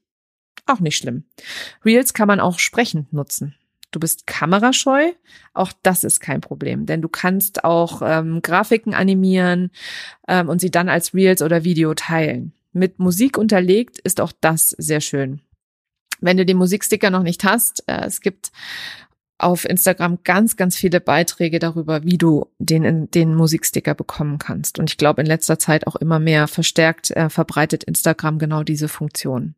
auch 0.65 0.79
nicht 0.79 0.97
schlimm. 0.97 1.23
Reels 1.85 2.13
kann 2.13 2.27
man 2.27 2.39
auch 2.39 2.59
sprechend 2.59 3.13
nutzen. 3.13 3.55
Du 3.91 3.99
bist 3.99 4.25
kamerascheu, 4.25 5.11
auch 5.53 5.71
das 5.83 6.03
ist 6.03 6.19
kein 6.19 6.41
Problem, 6.41 6.87
denn 6.87 7.03
du 7.03 7.09
kannst 7.09 7.63
auch 7.63 8.01
ähm, 8.03 8.41
Grafiken 8.41 8.95
animieren 8.95 9.69
ähm, 10.27 10.49
und 10.49 10.59
sie 10.59 10.71
dann 10.71 10.89
als 10.89 11.13
Reels 11.13 11.43
oder 11.43 11.63
Video 11.63 11.93
teilen. 11.93 12.53
Mit 12.73 12.99
Musik 12.99 13.37
unterlegt 13.37 13.99
ist 13.99 14.19
auch 14.19 14.31
das 14.41 14.69
sehr 14.71 14.99
schön. 14.99 15.41
Wenn 16.19 16.37
du 16.37 16.45
den 16.45 16.57
Musiksticker 16.57 17.09
noch 17.09 17.23
nicht 17.23 17.43
hast, 17.43 17.83
äh, 17.87 18.05
es 18.05 18.21
gibt 18.21 18.51
auf 19.43 19.65
Instagram 19.65 20.19
ganz, 20.23 20.57
ganz 20.57 20.75
viele 20.75 20.99
Beiträge 20.99 21.59
darüber, 21.59 22.03
wie 22.03 22.17
du 22.17 22.47
den, 22.59 23.09
den 23.11 23.35
Musiksticker 23.35 23.93
bekommen 23.93 24.39
kannst. 24.39 24.79
Und 24.79 24.89
ich 24.89 24.97
glaube, 24.97 25.21
in 25.21 25.27
letzter 25.27 25.59
Zeit 25.59 25.87
auch 25.87 25.95
immer 25.95 26.19
mehr 26.19 26.47
verstärkt 26.47 27.11
äh, 27.11 27.29
verbreitet 27.29 27.83
Instagram 27.83 28.39
genau 28.39 28.63
diese 28.63 28.87
Funktion. 28.87 29.55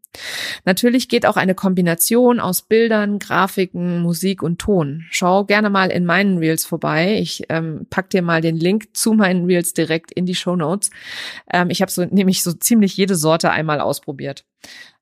Natürlich 0.63 1.09
geht 1.09 1.25
auch 1.25 1.37
eine 1.37 1.55
Kombination 1.55 2.39
aus 2.39 2.61
Bildern, 2.61 3.19
Grafiken, 3.19 4.01
Musik 4.01 4.41
und 4.41 4.59
Ton. 4.59 5.05
Schau 5.09 5.45
gerne 5.45 5.69
mal 5.69 5.91
in 5.91 6.05
meinen 6.05 6.37
Reels 6.37 6.65
vorbei. 6.65 7.17
Ich 7.19 7.43
ähm, 7.49 7.87
pack 7.89 8.09
dir 8.09 8.21
mal 8.21 8.41
den 8.41 8.55
Link 8.55 8.95
zu 8.95 9.13
meinen 9.13 9.45
Reels 9.45 9.73
direkt 9.73 10.11
in 10.11 10.25
die 10.25 10.35
Show 10.35 10.55
Notes. 10.55 10.89
Ähm, 11.51 11.69
ich 11.69 11.81
habe 11.81 11.91
so 11.91 12.05
nämlich 12.05 12.43
so 12.43 12.53
ziemlich 12.53 12.95
jede 12.97 13.15
Sorte 13.15 13.51
einmal 13.51 13.79
ausprobiert. 13.79 14.45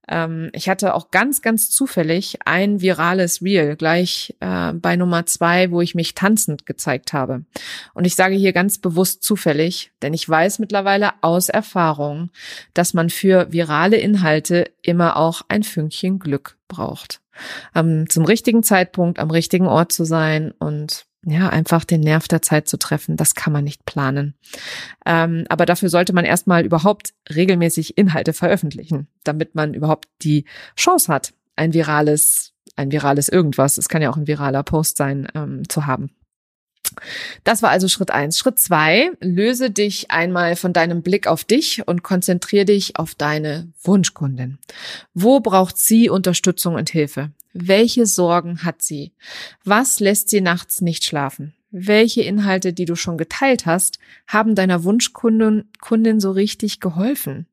Ähm, 0.07 0.49
ich 0.53 0.69
hatte 0.69 0.93
auch 0.93 1.11
ganz, 1.11 1.41
ganz 1.41 1.69
zufällig 1.69 2.39
ein 2.45 2.81
virales 2.81 3.41
Reel 3.41 3.75
gleich 3.75 4.35
äh, 4.39 4.73
bei 4.73 4.95
Nummer 4.95 5.25
zwei, 5.25 5.71
wo 5.71 5.81
ich 5.81 5.95
mich 5.95 6.15
tanzend 6.15 6.65
gezeigt 6.65 7.13
habe. 7.13 7.45
Und 7.93 8.05
ich 8.05 8.15
sage 8.15 8.35
hier 8.35 8.53
ganz 8.53 8.77
bewusst 8.77 9.23
zufällig, 9.23 9.91
denn 10.01 10.13
ich 10.13 10.27
weiß 10.27 10.59
mittlerweile 10.59 11.11
aus 11.21 11.49
Erfahrung, 11.49 12.29
dass 12.73 12.93
man 12.93 13.09
für 13.09 13.51
virale 13.51 13.97
Inhalte 13.97 14.69
immer 14.81 15.17
auch 15.17 15.41
ein 15.47 15.63
Fünkchen 15.63 16.19
Glück 16.19 16.57
braucht. 16.67 17.21
Ähm, 17.75 18.09
zum 18.09 18.25
richtigen 18.25 18.63
Zeitpunkt 18.63 19.19
am 19.19 19.31
richtigen 19.31 19.67
Ort 19.67 19.91
zu 19.91 20.05
sein 20.05 20.51
und 20.51 21.05
ja, 21.25 21.49
einfach 21.49 21.85
den 21.85 22.01
Nerv 22.01 22.27
der 22.27 22.41
Zeit 22.41 22.67
zu 22.67 22.77
treffen, 22.77 23.17
das 23.17 23.35
kann 23.35 23.53
man 23.53 23.63
nicht 23.63 23.85
planen. 23.85 24.35
Ähm, 25.05 25.45
aber 25.49 25.65
dafür 25.65 25.89
sollte 25.89 26.13
man 26.13 26.25
erstmal 26.25 26.65
überhaupt 26.65 27.13
regelmäßig 27.33 27.97
Inhalte 27.97 28.33
veröffentlichen, 28.33 29.07
damit 29.23 29.55
man 29.55 29.73
überhaupt 29.73 30.09
die 30.21 30.45
Chance 30.75 31.11
hat, 31.11 31.33
ein 31.55 31.73
virales, 31.73 32.53
ein 32.75 32.91
virales 32.91 33.29
irgendwas, 33.29 33.77
es 33.77 33.89
kann 33.89 34.01
ja 34.01 34.09
auch 34.09 34.17
ein 34.17 34.27
viraler 34.27 34.63
Post 34.63 34.97
sein, 34.97 35.27
ähm, 35.35 35.67
zu 35.69 35.85
haben. 35.85 36.11
Das 37.43 37.63
war 37.63 37.69
also 37.69 37.87
Schritt 37.87 38.11
eins. 38.11 38.37
Schritt 38.37 38.59
zwei, 38.59 39.11
löse 39.19 39.71
dich 39.71 40.11
einmal 40.11 40.55
von 40.55 40.73
deinem 40.73 41.01
Blick 41.01 41.27
auf 41.27 41.43
dich 41.43 41.87
und 41.87 42.03
konzentriere 42.03 42.65
dich 42.65 42.97
auf 42.97 43.15
deine 43.15 43.71
Wunschkundin. 43.83 44.59
Wo 45.13 45.39
braucht 45.39 45.77
sie 45.77 46.09
Unterstützung 46.09 46.75
und 46.75 46.89
Hilfe? 46.89 47.31
Welche 47.53 48.07
Sorgen 48.07 48.63
hat 48.63 48.81
sie? 48.81 49.13
Was 49.63 49.99
lässt 49.99 50.29
sie 50.29 50.41
nachts 50.41 50.81
nicht 50.81 51.05
schlafen? 51.05 51.53
Welche 51.69 52.21
Inhalte, 52.21 52.73
die 52.73 52.85
du 52.85 52.95
schon 52.95 53.17
geteilt 53.17 53.65
hast, 53.65 53.97
haben 54.27 54.53
deiner 54.53 54.83
Wunschkundin 54.83 55.65
Kundin 55.79 56.19
so 56.19 56.31
richtig 56.31 56.79
geholfen? 56.79 57.47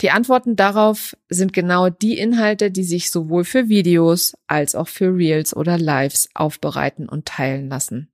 Die 0.00 0.10
Antworten 0.10 0.56
darauf 0.56 1.16
sind 1.28 1.52
genau 1.52 1.88
die 1.88 2.18
Inhalte, 2.18 2.70
die 2.70 2.82
sich 2.82 3.10
sowohl 3.10 3.44
für 3.44 3.68
Videos 3.68 4.34
als 4.46 4.74
auch 4.74 4.88
für 4.88 5.14
Reels 5.14 5.54
oder 5.54 5.78
Lives 5.78 6.28
aufbereiten 6.34 7.08
und 7.08 7.26
teilen 7.26 7.68
lassen. 7.68 8.08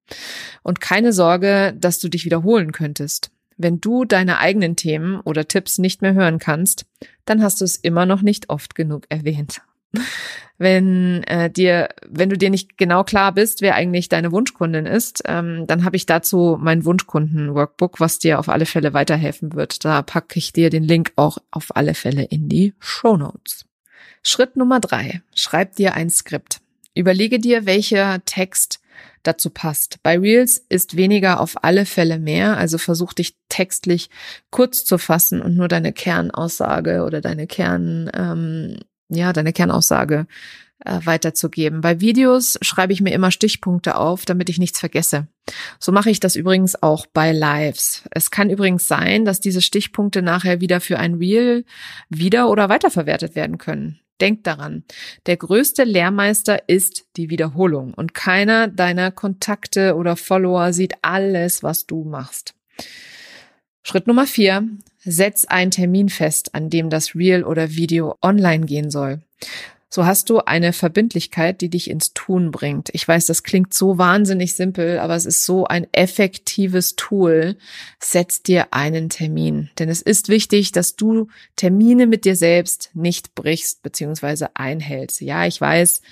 Und 0.62 0.80
keine 0.80 1.12
Sorge, 1.12 1.74
dass 1.78 1.98
du 1.98 2.08
dich 2.08 2.24
wiederholen 2.24 2.72
könntest. 2.72 3.30
Wenn 3.56 3.80
du 3.80 4.04
deine 4.04 4.38
eigenen 4.38 4.76
Themen 4.76 5.20
oder 5.20 5.48
Tipps 5.48 5.78
nicht 5.78 6.02
mehr 6.02 6.14
hören 6.14 6.38
kannst, 6.38 6.86
dann 7.24 7.42
hast 7.42 7.60
du 7.60 7.64
es 7.64 7.76
immer 7.76 8.06
noch 8.06 8.22
nicht 8.22 8.50
oft 8.50 8.74
genug 8.74 9.04
erwähnt 9.08 9.62
wenn 10.58 11.22
äh, 11.24 11.50
dir, 11.50 11.88
wenn 12.06 12.28
du 12.28 12.36
dir 12.36 12.50
nicht 12.50 12.76
genau 12.76 13.02
klar 13.02 13.32
bist, 13.32 13.62
wer 13.62 13.74
eigentlich 13.74 14.10
deine 14.10 14.30
Wunschkundin 14.30 14.84
ist, 14.84 15.22
ähm, 15.26 15.66
dann 15.66 15.84
habe 15.84 15.96
ich 15.96 16.04
dazu 16.04 16.58
mein 16.60 16.84
Wunschkunden-Workbook, 16.84 17.98
was 17.98 18.18
dir 18.18 18.38
auf 18.38 18.50
alle 18.50 18.66
Fälle 18.66 18.92
weiterhelfen 18.92 19.54
wird. 19.54 19.84
Da 19.84 20.02
packe 20.02 20.38
ich 20.38 20.52
dir 20.52 20.68
den 20.68 20.84
Link 20.84 21.12
auch 21.16 21.38
auf 21.50 21.74
alle 21.74 21.94
Fälle 21.94 22.24
in 22.24 22.50
die 22.50 22.74
Show 22.78 23.16
Notes. 23.16 23.64
Schritt 24.22 24.56
Nummer 24.56 24.80
drei: 24.80 25.22
Schreib 25.34 25.76
dir 25.76 25.94
ein 25.94 26.10
Skript. 26.10 26.60
Überlege 26.94 27.38
dir, 27.38 27.64
welcher 27.64 28.22
Text 28.26 28.80
dazu 29.22 29.50
passt. 29.50 30.02
Bei 30.02 30.18
Reels 30.18 30.64
ist 30.68 30.96
weniger 30.96 31.40
auf 31.40 31.62
alle 31.64 31.86
Fälle 31.86 32.18
mehr, 32.18 32.56
also 32.56 32.78
versuch 32.78 33.12
dich 33.12 33.34
textlich 33.48 34.10
kurz 34.50 34.84
zu 34.84 34.98
fassen 34.98 35.40
und 35.40 35.56
nur 35.56 35.68
deine 35.68 35.92
Kernaussage 35.92 37.04
oder 37.04 37.20
deine 37.20 37.46
Kern 37.46 38.10
ähm, 38.14 38.78
ja, 39.10 39.32
deine 39.32 39.52
Kernaussage 39.52 40.26
äh, 40.84 41.00
weiterzugeben. 41.04 41.80
Bei 41.82 42.00
Videos 42.00 42.58
schreibe 42.62 42.92
ich 42.92 43.00
mir 43.00 43.12
immer 43.12 43.30
Stichpunkte 43.30 43.96
auf, 43.96 44.24
damit 44.24 44.48
ich 44.48 44.58
nichts 44.58 44.78
vergesse. 44.78 45.26
So 45.78 45.92
mache 45.92 46.10
ich 46.10 46.20
das 46.20 46.36
übrigens 46.36 46.82
auch 46.82 47.06
bei 47.06 47.32
Lives. 47.32 48.04
Es 48.10 48.30
kann 48.30 48.50
übrigens 48.50 48.88
sein, 48.88 49.24
dass 49.24 49.40
diese 49.40 49.60
Stichpunkte 49.60 50.22
nachher 50.22 50.60
wieder 50.60 50.80
für 50.80 50.98
ein 50.98 51.14
Reel 51.14 51.64
wieder 52.08 52.48
oder 52.48 52.68
weiterverwertet 52.68 53.34
werden 53.34 53.58
können. 53.58 54.00
Denk 54.20 54.44
daran, 54.44 54.84
der 55.26 55.38
größte 55.38 55.84
Lehrmeister 55.84 56.68
ist 56.68 57.06
die 57.16 57.30
Wiederholung 57.30 57.94
und 57.94 58.12
keiner 58.12 58.68
deiner 58.68 59.10
Kontakte 59.10 59.96
oder 59.96 60.14
Follower 60.16 60.72
sieht 60.74 60.94
alles, 61.02 61.62
was 61.62 61.86
du 61.86 62.04
machst. 62.04 62.54
Schritt 63.82 64.06
Nummer 64.06 64.26
vier. 64.26 64.68
Setz 65.02 65.44
einen 65.46 65.70
Termin 65.70 66.08
fest, 66.08 66.54
an 66.54 66.70
dem 66.70 66.90
das 66.90 67.14
Reel 67.14 67.44
oder 67.44 67.70
Video 67.70 68.16
online 68.22 68.66
gehen 68.66 68.90
soll. 68.90 69.20
So 69.92 70.06
hast 70.06 70.30
du 70.30 70.38
eine 70.38 70.72
Verbindlichkeit, 70.72 71.60
die 71.60 71.68
dich 71.68 71.90
ins 71.90 72.14
Tun 72.14 72.52
bringt. 72.52 72.90
Ich 72.92 73.08
weiß, 73.08 73.26
das 73.26 73.42
klingt 73.42 73.74
so 73.74 73.98
wahnsinnig 73.98 74.54
simpel, 74.54 75.00
aber 75.00 75.16
es 75.16 75.26
ist 75.26 75.44
so 75.44 75.66
ein 75.66 75.88
effektives 75.90 76.94
Tool. 76.94 77.56
Setz 77.98 78.44
dir 78.44 78.72
einen 78.72 79.08
Termin. 79.08 79.68
Denn 79.80 79.88
es 79.88 80.00
ist 80.00 80.28
wichtig, 80.28 80.70
dass 80.70 80.94
du 80.94 81.26
Termine 81.56 82.06
mit 82.06 82.24
dir 82.24 82.36
selbst 82.36 82.90
nicht 82.94 83.34
brichst 83.34 83.82
bzw. 83.82 84.46
einhältst. 84.54 85.22
Ja, 85.22 85.44
ich 85.44 85.60
weiß, 85.60 86.02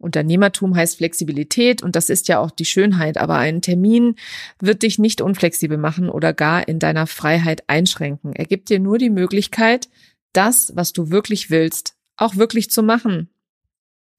Unternehmertum 0.00 0.74
heißt 0.74 0.96
Flexibilität 0.96 1.82
und 1.82 1.94
das 1.94 2.08
ist 2.08 2.28
ja 2.28 2.38
auch 2.38 2.50
die 2.50 2.64
Schönheit, 2.64 3.18
aber 3.18 3.36
ein 3.36 3.60
Termin 3.60 4.16
wird 4.58 4.82
dich 4.82 4.98
nicht 4.98 5.20
unflexibel 5.20 5.76
machen 5.76 6.08
oder 6.08 6.32
gar 6.32 6.66
in 6.66 6.78
deiner 6.78 7.06
Freiheit 7.06 7.64
einschränken. 7.68 8.32
Er 8.34 8.46
gibt 8.46 8.70
dir 8.70 8.80
nur 8.80 8.98
die 8.98 9.10
Möglichkeit, 9.10 9.88
das, 10.32 10.72
was 10.74 10.92
du 10.92 11.10
wirklich 11.10 11.50
willst, 11.50 11.96
auch 12.16 12.36
wirklich 12.36 12.70
zu 12.70 12.82
machen. 12.82 13.28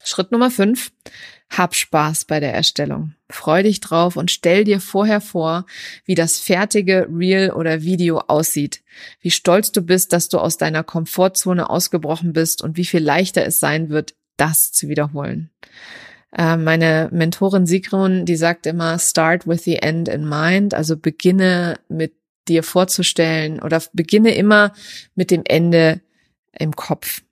Schritt 0.04 0.32
Nummer 0.32 0.50
fünf. 0.50 0.92
Hab 1.48 1.74
Spaß 1.74 2.24
bei 2.24 2.40
der 2.40 2.54
Erstellung. 2.54 3.14
Freu 3.28 3.62
dich 3.62 3.80
drauf 3.80 4.16
und 4.16 4.30
stell 4.30 4.64
dir 4.64 4.80
vorher 4.80 5.20
vor, 5.20 5.66
wie 6.04 6.14
das 6.14 6.38
fertige 6.38 7.06
Reel 7.10 7.50
oder 7.50 7.82
Video 7.82 8.18
aussieht. 8.18 8.82
Wie 9.20 9.30
stolz 9.30 9.70
du 9.70 9.82
bist, 9.82 10.12
dass 10.12 10.28
du 10.28 10.38
aus 10.38 10.56
deiner 10.56 10.82
Komfortzone 10.82 11.68
ausgebrochen 11.68 12.32
bist 12.32 12.62
und 12.62 12.76
wie 12.76 12.84
viel 12.84 13.02
leichter 13.02 13.44
es 13.44 13.60
sein 13.60 13.90
wird, 13.90 14.14
das 14.36 14.72
zu 14.72 14.88
wiederholen. 14.88 15.50
Äh, 16.36 16.56
meine 16.56 17.08
Mentorin 17.12 17.66
Sigrun, 17.66 18.24
die 18.24 18.36
sagt 18.36 18.66
immer, 18.66 18.98
start 18.98 19.46
with 19.46 19.64
the 19.64 19.76
end 19.76 20.08
in 20.08 20.28
mind, 20.28 20.74
also 20.74 20.96
beginne 20.96 21.78
mit 21.88 22.14
dir 22.48 22.62
vorzustellen 22.62 23.60
oder 23.60 23.82
beginne 23.92 24.34
immer 24.34 24.72
mit 25.14 25.30
dem 25.30 25.42
Ende 25.44 26.00
im 26.52 26.74
Kopf, 26.74 27.22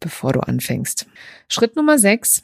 bevor 0.00 0.32
du 0.32 0.40
anfängst. 0.40 1.06
Schritt 1.48 1.76
Nummer 1.76 1.98
sechs, 1.98 2.42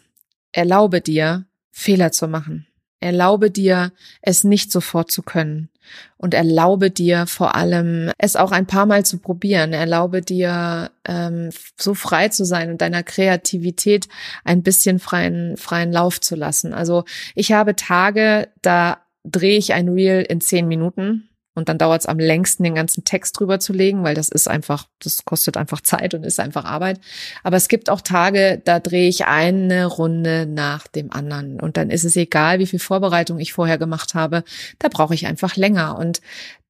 erlaube 0.53 1.01
dir, 1.01 1.47
Fehler 1.71 2.13
zu 2.13 2.29
machen. 2.29 2.67
Erlaube 3.01 3.51
dir, 3.51 3.93
es 4.23 4.45
nicht 4.45 4.71
sofort 4.71 5.11
zu 5.11 5.23
können. 5.23 5.69
Und 6.19 6.35
erlaube 6.35 6.91
dir 6.91 7.27
vor 7.27 7.57
allem, 7.57 8.13
es 8.19 8.37
auch 8.37 8.53
ein 8.53 8.67
paar 8.67 8.87
Mal 8.87 9.05
zu 9.05 9.19
probieren. 9.19 9.73
Erlaube 9.73 10.21
dir, 10.23 10.91
ähm, 11.05 11.51
so 11.77 11.95
frei 11.95 12.29
zu 12.29 12.45
sein 12.45 12.71
und 12.71 12.81
deiner 12.81 13.03
Kreativität 13.03 14.07
ein 14.45 14.63
bisschen 14.63 14.99
freien, 14.99 15.57
freien 15.57 15.93
Lauf 15.93 16.21
zu 16.21 16.37
lassen. 16.37 16.75
Also 16.75 17.05
ich 17.35 17.53
habe 17.53 17.75
Tage, 17.75 18.49
da 18.63 18.99
drehe 19.25 19.59
ich 19.59 19.73
ein 19.73 19.89
Reel 19.89 20.23
in 20.23 20.41
zehn 20.41 20.69
Minuten 20.69 21.30
und 21.55 21.69
dann 21.69 21.79
dauert 21.79 22.03
es 22.03 22.07
am 22.07 22.19
längsten, 22.19 22.63
den 22.63 22.77
ganzen 22.77 23.05
Text 23.05 23.39
drüber 23.39 23.59
zu 23.59 23.73
legen, 23.73 24.05
weil 24.05 24.15
das 24.15 24.29
ist 24.29 24.49
einfach, 24.49 24.87
das 25.01 25.25
kostet 25.25 25.57
einfach 25.57 25.81
Zeit 25.81 26.15
und 26.15 26.25
ist 26.25 26.39
einfach 26.39 26.65
Arbeit. 26.65 27.01
Aber 27.43 27.57
es 27.57 27.69
gibt 27.69 27.91
auch 27.91 28.01
Tage, 28.01 28.63
da 28.65 28.79
drehe 28.79 29.09
ich 29.09 29.27
eine 29.27 29.87
Runde 29.87 30.47
nach 30.47 30.87
dem 30.87 31.13
anderen. 31.13 31.61
Und 31.61 31.77
dann 31.77 31.91
ist 31.91 32.05
es 32.05 32.15
egal, 32.17 32.61
wie 32.61 32.67
viel 32.67 32.79
Vorbereitung 32.79 33.41
ich 33.41 33.53
vorher 33.53 33.79
gemacht 33.79 34.15
habe. 34.15 34.45
Da 34.79 34.89
brauche 34.89 35.15
ich 35.15 35.27
einfach 35.27 35.57
länger. 35.57 35.99
Und 35.99 36.21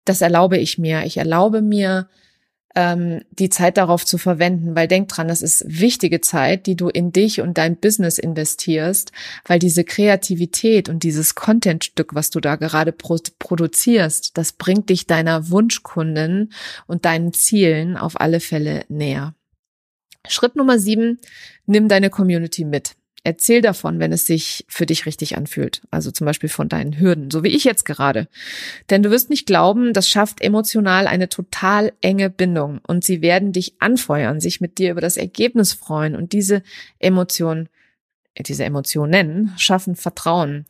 das 0.07 0.23
erlaube 0.23 0.57
ich 0.57 0.79
mir. 0.79 1.05
Ich 1.05 1.19
erlaube 1.19 1.61
mir, 1.61 2.09
ähm, 2.77 3.23
die 3.31 3.51
Zeit 3.51 3.77
darauf 3.77 4.07
zu 4.07 4.19
verwenden, 4.19 4.77
weil 4.77 4.87
denk 4.87 5.09
dran, 5.09 5.29
das 5.29 5.43
ist 5.43 5.65
wichtige 5.67 6.21
Zeit, 6.21 6.67
die 6.67 6.77
du 6.77 6.89
in 6.89 7.13
dich 7.13 7.41
und 7.41 7.59
dein 7.59 7.77
Business 7.77 8.19
investierst, 8.19 9.13
weil 9.45 9.59
diese 9.59 9.85
Kreativität 9.85 10.89
und 10.89 11.03
dieses 11.03 11.35
Contentstück, 11.35 12.15
was 12.15 12.31
du 12.31 12.41
da 12.41 12.57
gerade 12.57 12.93
pro 12.93 13.19
produzierst, 13.39 14.39
das 14.39 14.53
bringt 14.53 14.89
dich 14.89 15.07
deiner 15.07 15.51
Wunschkunden 15.51 16.53
und 16.87 17.05
deinen 17.05 17.33
Zielen 17.33 17.97
auf 17.97 18.21
alle 18.21 18.41
Fälle 18.41 18.85
näher. 18.89 19.35
Schritt 20.29 20.55
Nummer 20.55 20.79
sieben, 20.79 21.19
nimm 21.67 21.89
deine 21.89 22.11
Community 22.11 22.65
mit. 22.65 22.95
Erzähl 23.23 23.61
davon, 23.61 23.99
wenn 23.99 24.13
es 24.13 24.27
sich 24.27 24.65
für 24.67 24.87
dich 24.87 25.05
richtig 25.05 25.37
anfühlt. 25.37 25.83
Also 25.91 26.11
zum 26.11 26.25
Beispiel 26.25 26.49
von 26.49 26.71
deinen 26.71 26.99
Hürden, 26.99 27.31
so 27.31 27.45
wie 27.45 27.49
ich 27.49 27.65
jetzt 27.65 27.85
gerade. 27.85 28.29
Denn 28.89 29.03
du 29.03 29.11
wirst 29.11 29.29
nicht 29.29 29.47
glauben, 29.47 29.93
das 29.93 30.09
schafft 30.09 30.41
emotional 30.41 31.07
eine 31.07 31.29
total 31.29 31.93
enge 32.01 32.31
Bindung 32.31 32.81
und 32.87 33.05
sie 33.05 33.21
werden 33.21 33.53
dich 33.53 33.75
anfeuern, 33.79 34.41
sich 34.41 34.63
mit 34.63 34.79
dir 34.79 34.93
über 34.93 35.03
das 35.03 35.19
Ergebnis 35.19 35.75
freuen 35.75 36.17
und 36.17 36.33
diese 36.33 36.63
Emotionen 36.99 37.69
diese 38.39 38.65
Emotionen 38.65 39.53
schaffen 39.59 39.97
Vertrauen. 39.97 40.65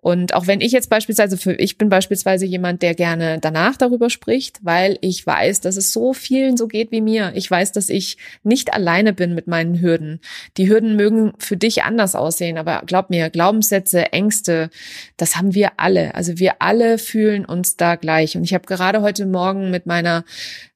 Und 0.00 0.34
auch 0.34 0.46
wenn 0.46 0.60
ich 0.60 0.72
jetzt 0.72 0.88
beispielsweise 0.88 1.36
für, 1.36 1.52
ich 1.52 1.76
bin 1.76 1.90
beispielsweise 1.90 2.46
jemand, 2.46 2.82
der 2.82 2.94
gerne 2.94 3.38
danach 3.38 3.76
darüber 3.76 4.08
spricht, 4.08 4.58
weil 4.62 4.98
ich 5.02 5.26
weiß, 5.26 5.60
dass 5.60 5.76
es 5.76 5.92
so 5.92 6.14
vielen 6.14 6.56
so 6.56 6.68
geht 6.68 6.90
wie 6.90 7.02
mir. 7.02 7.32
Ich 7.34 7.50
weiß, 7.50 7.72
dass 7.72 7.90
ich 7.90 8.16
nicht 8.42 8.72
alleine 8.72 9.12
bin 9.12 9.34
mit 9.34 9.46
meinen 9.46 9.80
Hürden. 9.80 10.20
Die 10.56 10.68
Hürden 10.68 10.96
mögen 10.96 11.34
für 11.38 11.56
dich 11.56 11.82
anders 11.82 12.14
aussehen, 12.14 12.56
aber 12.56 12.82
glaub 12.86 13.10
mir, 13.10 13.28
Glaubenssätze, 13.28 14.12
Ängste, 14.12 14.70
das 15.18 15.36
haben 15.36 15.54
wir 15.54 15.72
alle. 15.76 16.14
Also 16.14 16.38
wir 16.38 16.62
alle 16.62 16.96
fühlen 16.96 17.44
uns 17.44 17.76
da 17.76 17.96
gleich. 17.96 18.36
Und 18.36 18.44
ich 18.44 18.54
habe 18.54 18.66
gerade 18.66 19.02
heute 19.02 19.26
Morgen 19.26 19.70
mit 19.70 19.84
meiner, 19.84 20.24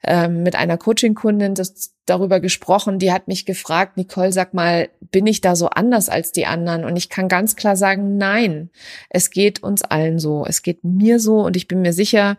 äh, 0.03 0.29
mit 0.29 0.55
einer 0.55 0.77
Coaching-Kundin 0.77 1.55
das 1.55 1.95
darüber 2.07 2.41
gesprochen, 2.41 2.99
die 2.99 3.13
hat 3.13 3.29
mich 3.29 3.47
gefragt, 3.47 3.97
Nicole, 3.97 4.33
sag 4.33 4.53
mal, 4.53 4.89
bin 5.01 5.27
ich 5.27 5.41
da 5.41 5.57
so 5.57 5.69
anders 5.69 6.09
als 6.09 6.33
die 6.33 6.47
anderen? 6.47 6.85
Und 6.85 6.97
ich 6.97 7.09
kann 7.09 7.29
ganz 7.29 7.57
klar 7.57 7.77
sagen, 7.77 8.19
nein, 8.19 8.71
es 9.15 9.31
geht 9.31 9.63
uns 9.63 9.83
allen 9.83 10.19
so, 10.19 10.45
es 10.45 10.63
geht 10.63 10.83
mir 10.83 11.21
so 11.21 11.45
und 11.45 11.57
ich 11.57 11.69
bin 11.69 11.83
mir 11.83 11.93
sicher, 11.93 12.37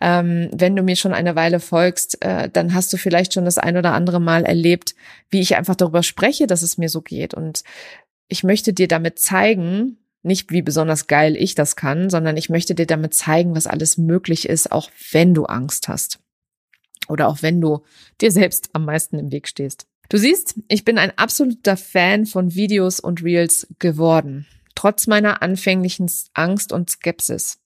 ähm, 0.00 0.50
wenn 0.52 0.74
du 0.74 0.82
mir 0.82 0.96
schon 0.96 1.14
eine 1.14 1.36
Weile 1.36 1.60
folgst, 1.60 2.20
äh, 2.24 2.50
dann 2.50 2.74
hast 2.74 2.92
du 2.92 2.96
vielleicht 2.96 3.34
schon 3.34 3.44
das 3.44 3.56
ein 3.56 3.76
oder 3.76 3.92
andere 3.92 4.20
Mal 4.20 4.44
erlebt, 4.44 4.96
wie 5.30 5.40
ich 5.40 5.54
einfach 5.54 5.76
darüber 5.76 6.02
spreche, 6.02 6.48
dass 6.48 6.62
es 6.62 6.76
mir 6.76 6.88
so 6.88 7.02
geht. 7.02 7.34
Und 7.34 7.62
ich 8.26 8.42
möchte 8.42 8.72
dir 8.72 8.88
damit 8.88 9.20
zeigen, 9.20 9.98
nicht 10.24 10.50
wie 10.50 10.60
besonders 10.60 11.06
geil 11.06 11.36
ich 11.36 11.54
das 11.54 11.76
kann, 11.76 12.10
sondern 12.10 12.36
ich 12.36 12.50
möchte 12.50 12.74
dir 12.74 12.86
damit 12.86 13.14
zeigen, 13.14 13.54
was 13.54 13.68
alles 13.68 13.96
möglich 13.96 14.48
ist, 14.48 14.72
auch 14.72 14.90
wenn 15.12 15.34
du 15.34 15.44
Angst 15.44 15.86
hast 15.86 16.18
oder 17.08 17.28
auch 17.28 17.42
wenn 17.42 17.60
du 17.60 17.84
dir 18.20 18.32
selbst 18.32 18.70
am 18.72 18.84
meisten 18.84 19.20
im 19.20 19.30
Weg 19.30 19.46
stehst. 19.46 19.86
Du 20.08 20.18
siehst, 20.18 20.56
ich 20.66 20.84
bin 20.84 20.98
ein 20.98 21.16
absoluter 21.16 21.76
Fan 21.76 22.26
von 22.26 22.56
Videos 22.56 22.98
und 22.98 23.22
Reels 23.22 23.68
geworden, 23.78 24.46
trotz 24.78 25.08
meiner 25.08 25.42
anfänglichen 25.42 26.08
Angst 26.34 26.72
und 26.72 26.88
Skepsis. 26.88 27.58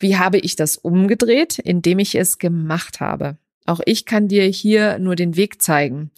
Wie 0.00 0.16
habe 0.16 0.38
ich 0.38 0.56
das 0.56 0.76
umgedreht? 0.76 1.60
Indem 1.60 2.00
ich 2.00 2.16
es 2.16 2.38
gemacht 2.38 2.98
habe. 2.98 3.36
Auch 3.66 3.78
ich 3.86 4.04
kann 4.04 4.26
dir 4.26 4.42
hier 4.46 4.98
nur 4.98 5.14
den 5.14 5.36
Weg 5.36 5.62
zeigen. 5.62 6.10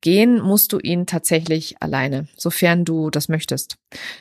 Gehen 0.00 0.40
musst 0.40 0.72
du 0.72 0.80
ihn 0.80 1.06
tatsächlich 1.06 1.80
alleine, 1.80 2.26
sofern 2.36 2.84
du 2.84 3.08
das 3.10 3.28
möchtest. 3.28 3.76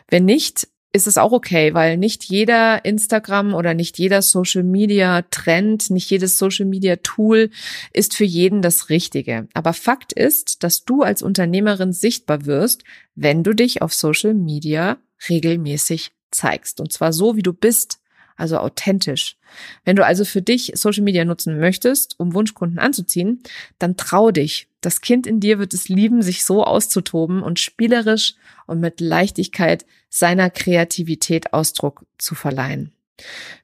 Wenn 0.07 0.25
nicht, 0.25 0.67
ist 0.93 1.07
es 1.07 1.17
auch 1.17 1.31
okay, 1.31 1.73
weil 1.73 1.97
nicht 1.97 2.25
jeder 2.25 2.85
Instagram 2.85 3.55
oder 3.55 3.73
nicht 3.73 3.97
jeder 3.97 4.21
Social 4.21 4.63
Media 4.63 5.23
Trend, 5.23 5.89
nicht 5.89 6.09
jedes 6.11 6.37
Social 6.37 6.67
Media 6.67 6.97
Tool 6.97 7.49
ist 7.93 8.13
für 8.13 8.25
jeden 8.25 8.61
das 8.61 8.89
Richtige. 8.89 9.47
Aber 9.55 9.73
Fakt 9.73 10.13
ist, 10.13 10.63
dass 10.63 10.85
du 10.85 11.01
als 11.01 11.23
Unternehmerin 11.23 11.93
sichtbar 11.93 12.45
wirst, 12.45 12.83
wenn 13.15 13.43
du 13.43 13.53
dich 13.53 13.81
auf 13.81 13.95
Social 13.95 14.35
Media 14.35 14.97
regelmäßig 15.29 16.11
zeigst. 16.31 16.79
Und 16.79 16.91
zwar 16.91 17.13
so, 17.13 17.35
wie 17.35 17.43
du 17.43 17.53
bist, 17.53 17.99
also 18.35 18.59
authentisch. 18.59 19.35
Wenn 19.83 19.95
du 19.95 20.05
also 20.05 20.23
für 20.23 20.41
dich 20.41 20.71
Social 20.75 21.03
Media 21.03 21.25
nutzen 21.25 21.59
möchtest, 21.59 22.19
um 22.19 22.33
Wunschkunden 22.33 22.79
anzuziehen, 22.79 23.41
dann 23.79 23.97
trau 23.97 24.31
dich. 24.31 24.67
Das 24.81 25.01
Kind 25.01 25.25
in 25.25 25.39
dir 25.39 25.57
wird 25.59 25.73
es 25.73 25.89
lieben, 25.89 26.21
sich 26.21 26.45
so 26.45 26.63
auszutoben 26.63 27.41
und 27.41 27.59
spielerisch 27.59 28.35
und 28.67 28.79
mit 28.79 29.01
Leichtigkeit 29.01 29.85
seiner 30.09 30.49
Kreativität 30.49 31.53
Ausdruck 31.53 32.05
zu 32.17 32.35
verleihen. 32.35 32.93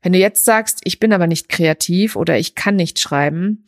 Wenn 0.01 0.13
du 0.13 0.19
jetzt 0.19 0.45
sagst, 0.45 0.81
ich 0.83 0.99
bin 0.99 1.13
aber 1.13 1.27
nicht 1.27 1.47
kreativ 1.47 2.15
oder 2.15 2.39
ich 2.39 2.55
kann 2.55 2.75
nicht 2.75 2.99
schreiben, 2.99 3.65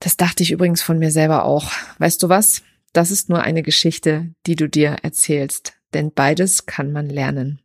das 0.00 0.16
dachte 0.16 0.42
ich 0.42 0.50
übrigens 0.50 0.82
von 0.82 0.98
mir 0.98 1.10
selber 1.10 1.44
auch. 1.44 1.70
Weißt 1.98 2.22
du 2.22 2.30
was? 2.30 2.62
Das 2.92 3.10
ist 3.10 3.28
nur 3.28 3.42
eine 3.42 3.62
Geschichte, 3.62 4.30
die 4.46 4.56
du 4.56 4.68
dir 4.68 4.96
erzählst, 5.02 5.74
denn 5.96 6.12
beides 6.12 6.66
kann 6.66 6.92
man 6.92 7.08
lernen. 7.08 7.60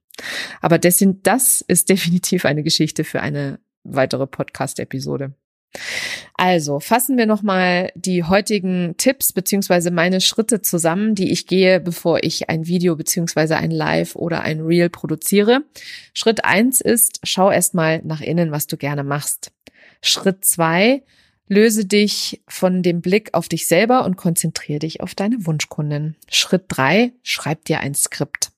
Aber 0.61 0.79
das, 0.79 1.03
das 1.23 1.61
ist 1.61 1.89
definitiv 1.89 2.45
eine 2.45 2.63
Geschichte 2.63 3.03
für 3.03 3.21
eine 3.21 3.59
weitere 3.83 4.27
Podcast-Episode. 4.27 5.33
Also 6.35 6.79
fassen 6.79 7.17
wir 7.17 7.25
nochmal 7.25 7.91
die 7.95 8.23
heutigen 8.23 8.95
Tipps 8.97 9.31
beziehungsweise 9.31 9.89
meine 9.89 10.19
Schritte 10.19 10.61
zusammen, 10.61 11.15
die 11.15 11.31
ich 11.31 11.47
gehe, 11.47 11.79
bevor 11.79 12.23
ich 12.23 12.49
ein 12.49 12.67
Video 12.67 12.95
beziehungsweise 12.95 13.57
ein 13.57 13.71
Live 13.71 14.15
oder 14.15 14.41
ein 14.41 14.59
Reel 14.59 14.89
produziere. 14.89 15.63
Schritt 16.13 16.43
eins 16.43 16.81
ist, 16.81 17.21
schau 17.23 17.51
erstmal 17.51 18.01
nach 18.03 18.21
innen, 18.21 18.51
was 18.51 18.67
du 18.67 18.75
gerne 18.75 19.03
machst. 19.03 19.53
Schritt 20.01 20.43
zwei, 20.43 21.03
löse 21.51 21.83
dich 21.83 22.41
von 22.47 22.81
dem 22.81 23.01
Blick 23.01 23.33
auf 23.33 23.49
dich 23.49 23.67
selber 23.67 24.05
und 24.05 24.15
konzentriere 24.15 24.79
dich 24.79 25.01
auf 25.01 25.15
deine 25.15 25.45
Wunschkunden. 25.45 26.15
Schritt 26.29 26.63
drei, 26.69 27.11
schreib 27.23 27.65
dir 27.65 27.81
ein 27.81 27.93
Skript. 27.93 28.51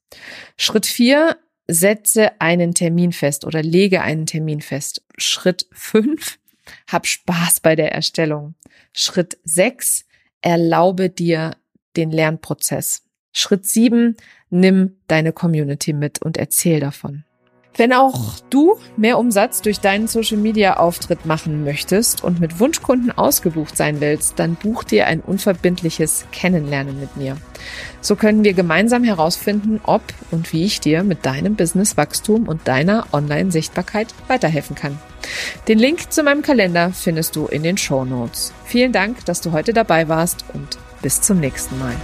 Schritt 0.57 0.85
vier, 0.85 1.37
setze 1.67 2.39
einen 2.39 2.75
Termin 2.75 3.11
fest 3.11 3.45
oder 3.45 3.63
lege 3.63 4.03
einen 4.03 4.27
Termin 4.27 4.61
fest. 4.61 5.01
Schritt 5.17 5.65
fünf, 5.71 6.37
hab 6.87 7.07
Spaß 7.07 7.61
bei 7.61 7.75
der 7.75 7.93
Erstellung. 7.93 8.53
Schritt 8.93 9.39
sechs, 9.43 10.05
erlaube 10.41 11.09
dir 11.09 11.57
den 11.95 12.11
Lernprozess. 12.11 13.07
Schritt 13.31 13.65
sieben, 13.65 14.17
nimm 14.51 14.97
deine 15.07 15.33
Community 15.33 15.93
mit 15.93 16.21
und 16.21 16.37
erzähl 16.37 16.79
davon. 16.79 17.23
Wenn 17.75 17.91
auch 17.91 18.39
du 18.51 18.77
mehr 18.97 19.17
Umsatz 19.17 19.61
durch 19.61 19.79
deinen 19.79 20.07
Social 20.07 20.37
Media 20.37 20.77
Auftritt 20.77 21.25
machen 21.25 21.63
möchtest 21.63 22.23
und 22.23 22.39
mit 22.39 22.59
Wunschkunden 22.59 23.11
ausgebucht 23.11 23.75
sein 23.75 23.99
willst, 23.99 24.37
dann 24.37 24.55
buch 24.55 24.83
dir 24.83 25.07
ein 25.07 25.21
unverbindliches 25.21 26.25
Kennenlernen 26.31 26.99
mit 26.99 27.17
mir. 27.17 27.37
So 27.99 28.15
können 28.15 28.43
wir 28.43 28.53
gemeinsam 28.53 29.03
herausfinden, 29.03 29.81
ob 29.83 30.03
und 30.29 30.53
wie 30.53 30.65
ich 30.65 30.81
dir 30.81 31.03
mit 31.03 31.25
deinem 31.25 31.55
Businesswachstum 31.55 32.47
und 32.47 32.67
deiner 32.67 33.07
Online-Sichtbarkeit 33.11 34.13
weiterhelfen 34.27 34.75
kann. 34.75 34.99
Den 35.67 35.79
Link 35.79 36.11
zu 36.11 36.21
meinem 36.21 36.43
Kalender 36.43 36.91
findest 36.91 37.35
du 37.35 37.47
in 37.47 37.63
den 37.63 37.77
Show 37.77 38.05
Notes. 38.05 38.53
Vielen 38.65 38.91
Dank, 38.91 39.25
dass 39.25 39.41
du 39.41 39.51
heute 39.51 39.73
dabei 39.73 40.09
warst 40.09 40.45
und 40.53 40.77
bis 41.01 41.21
zum 41.21 41.39
nächsten 41.39 41.79
Mal. 41.79 41.95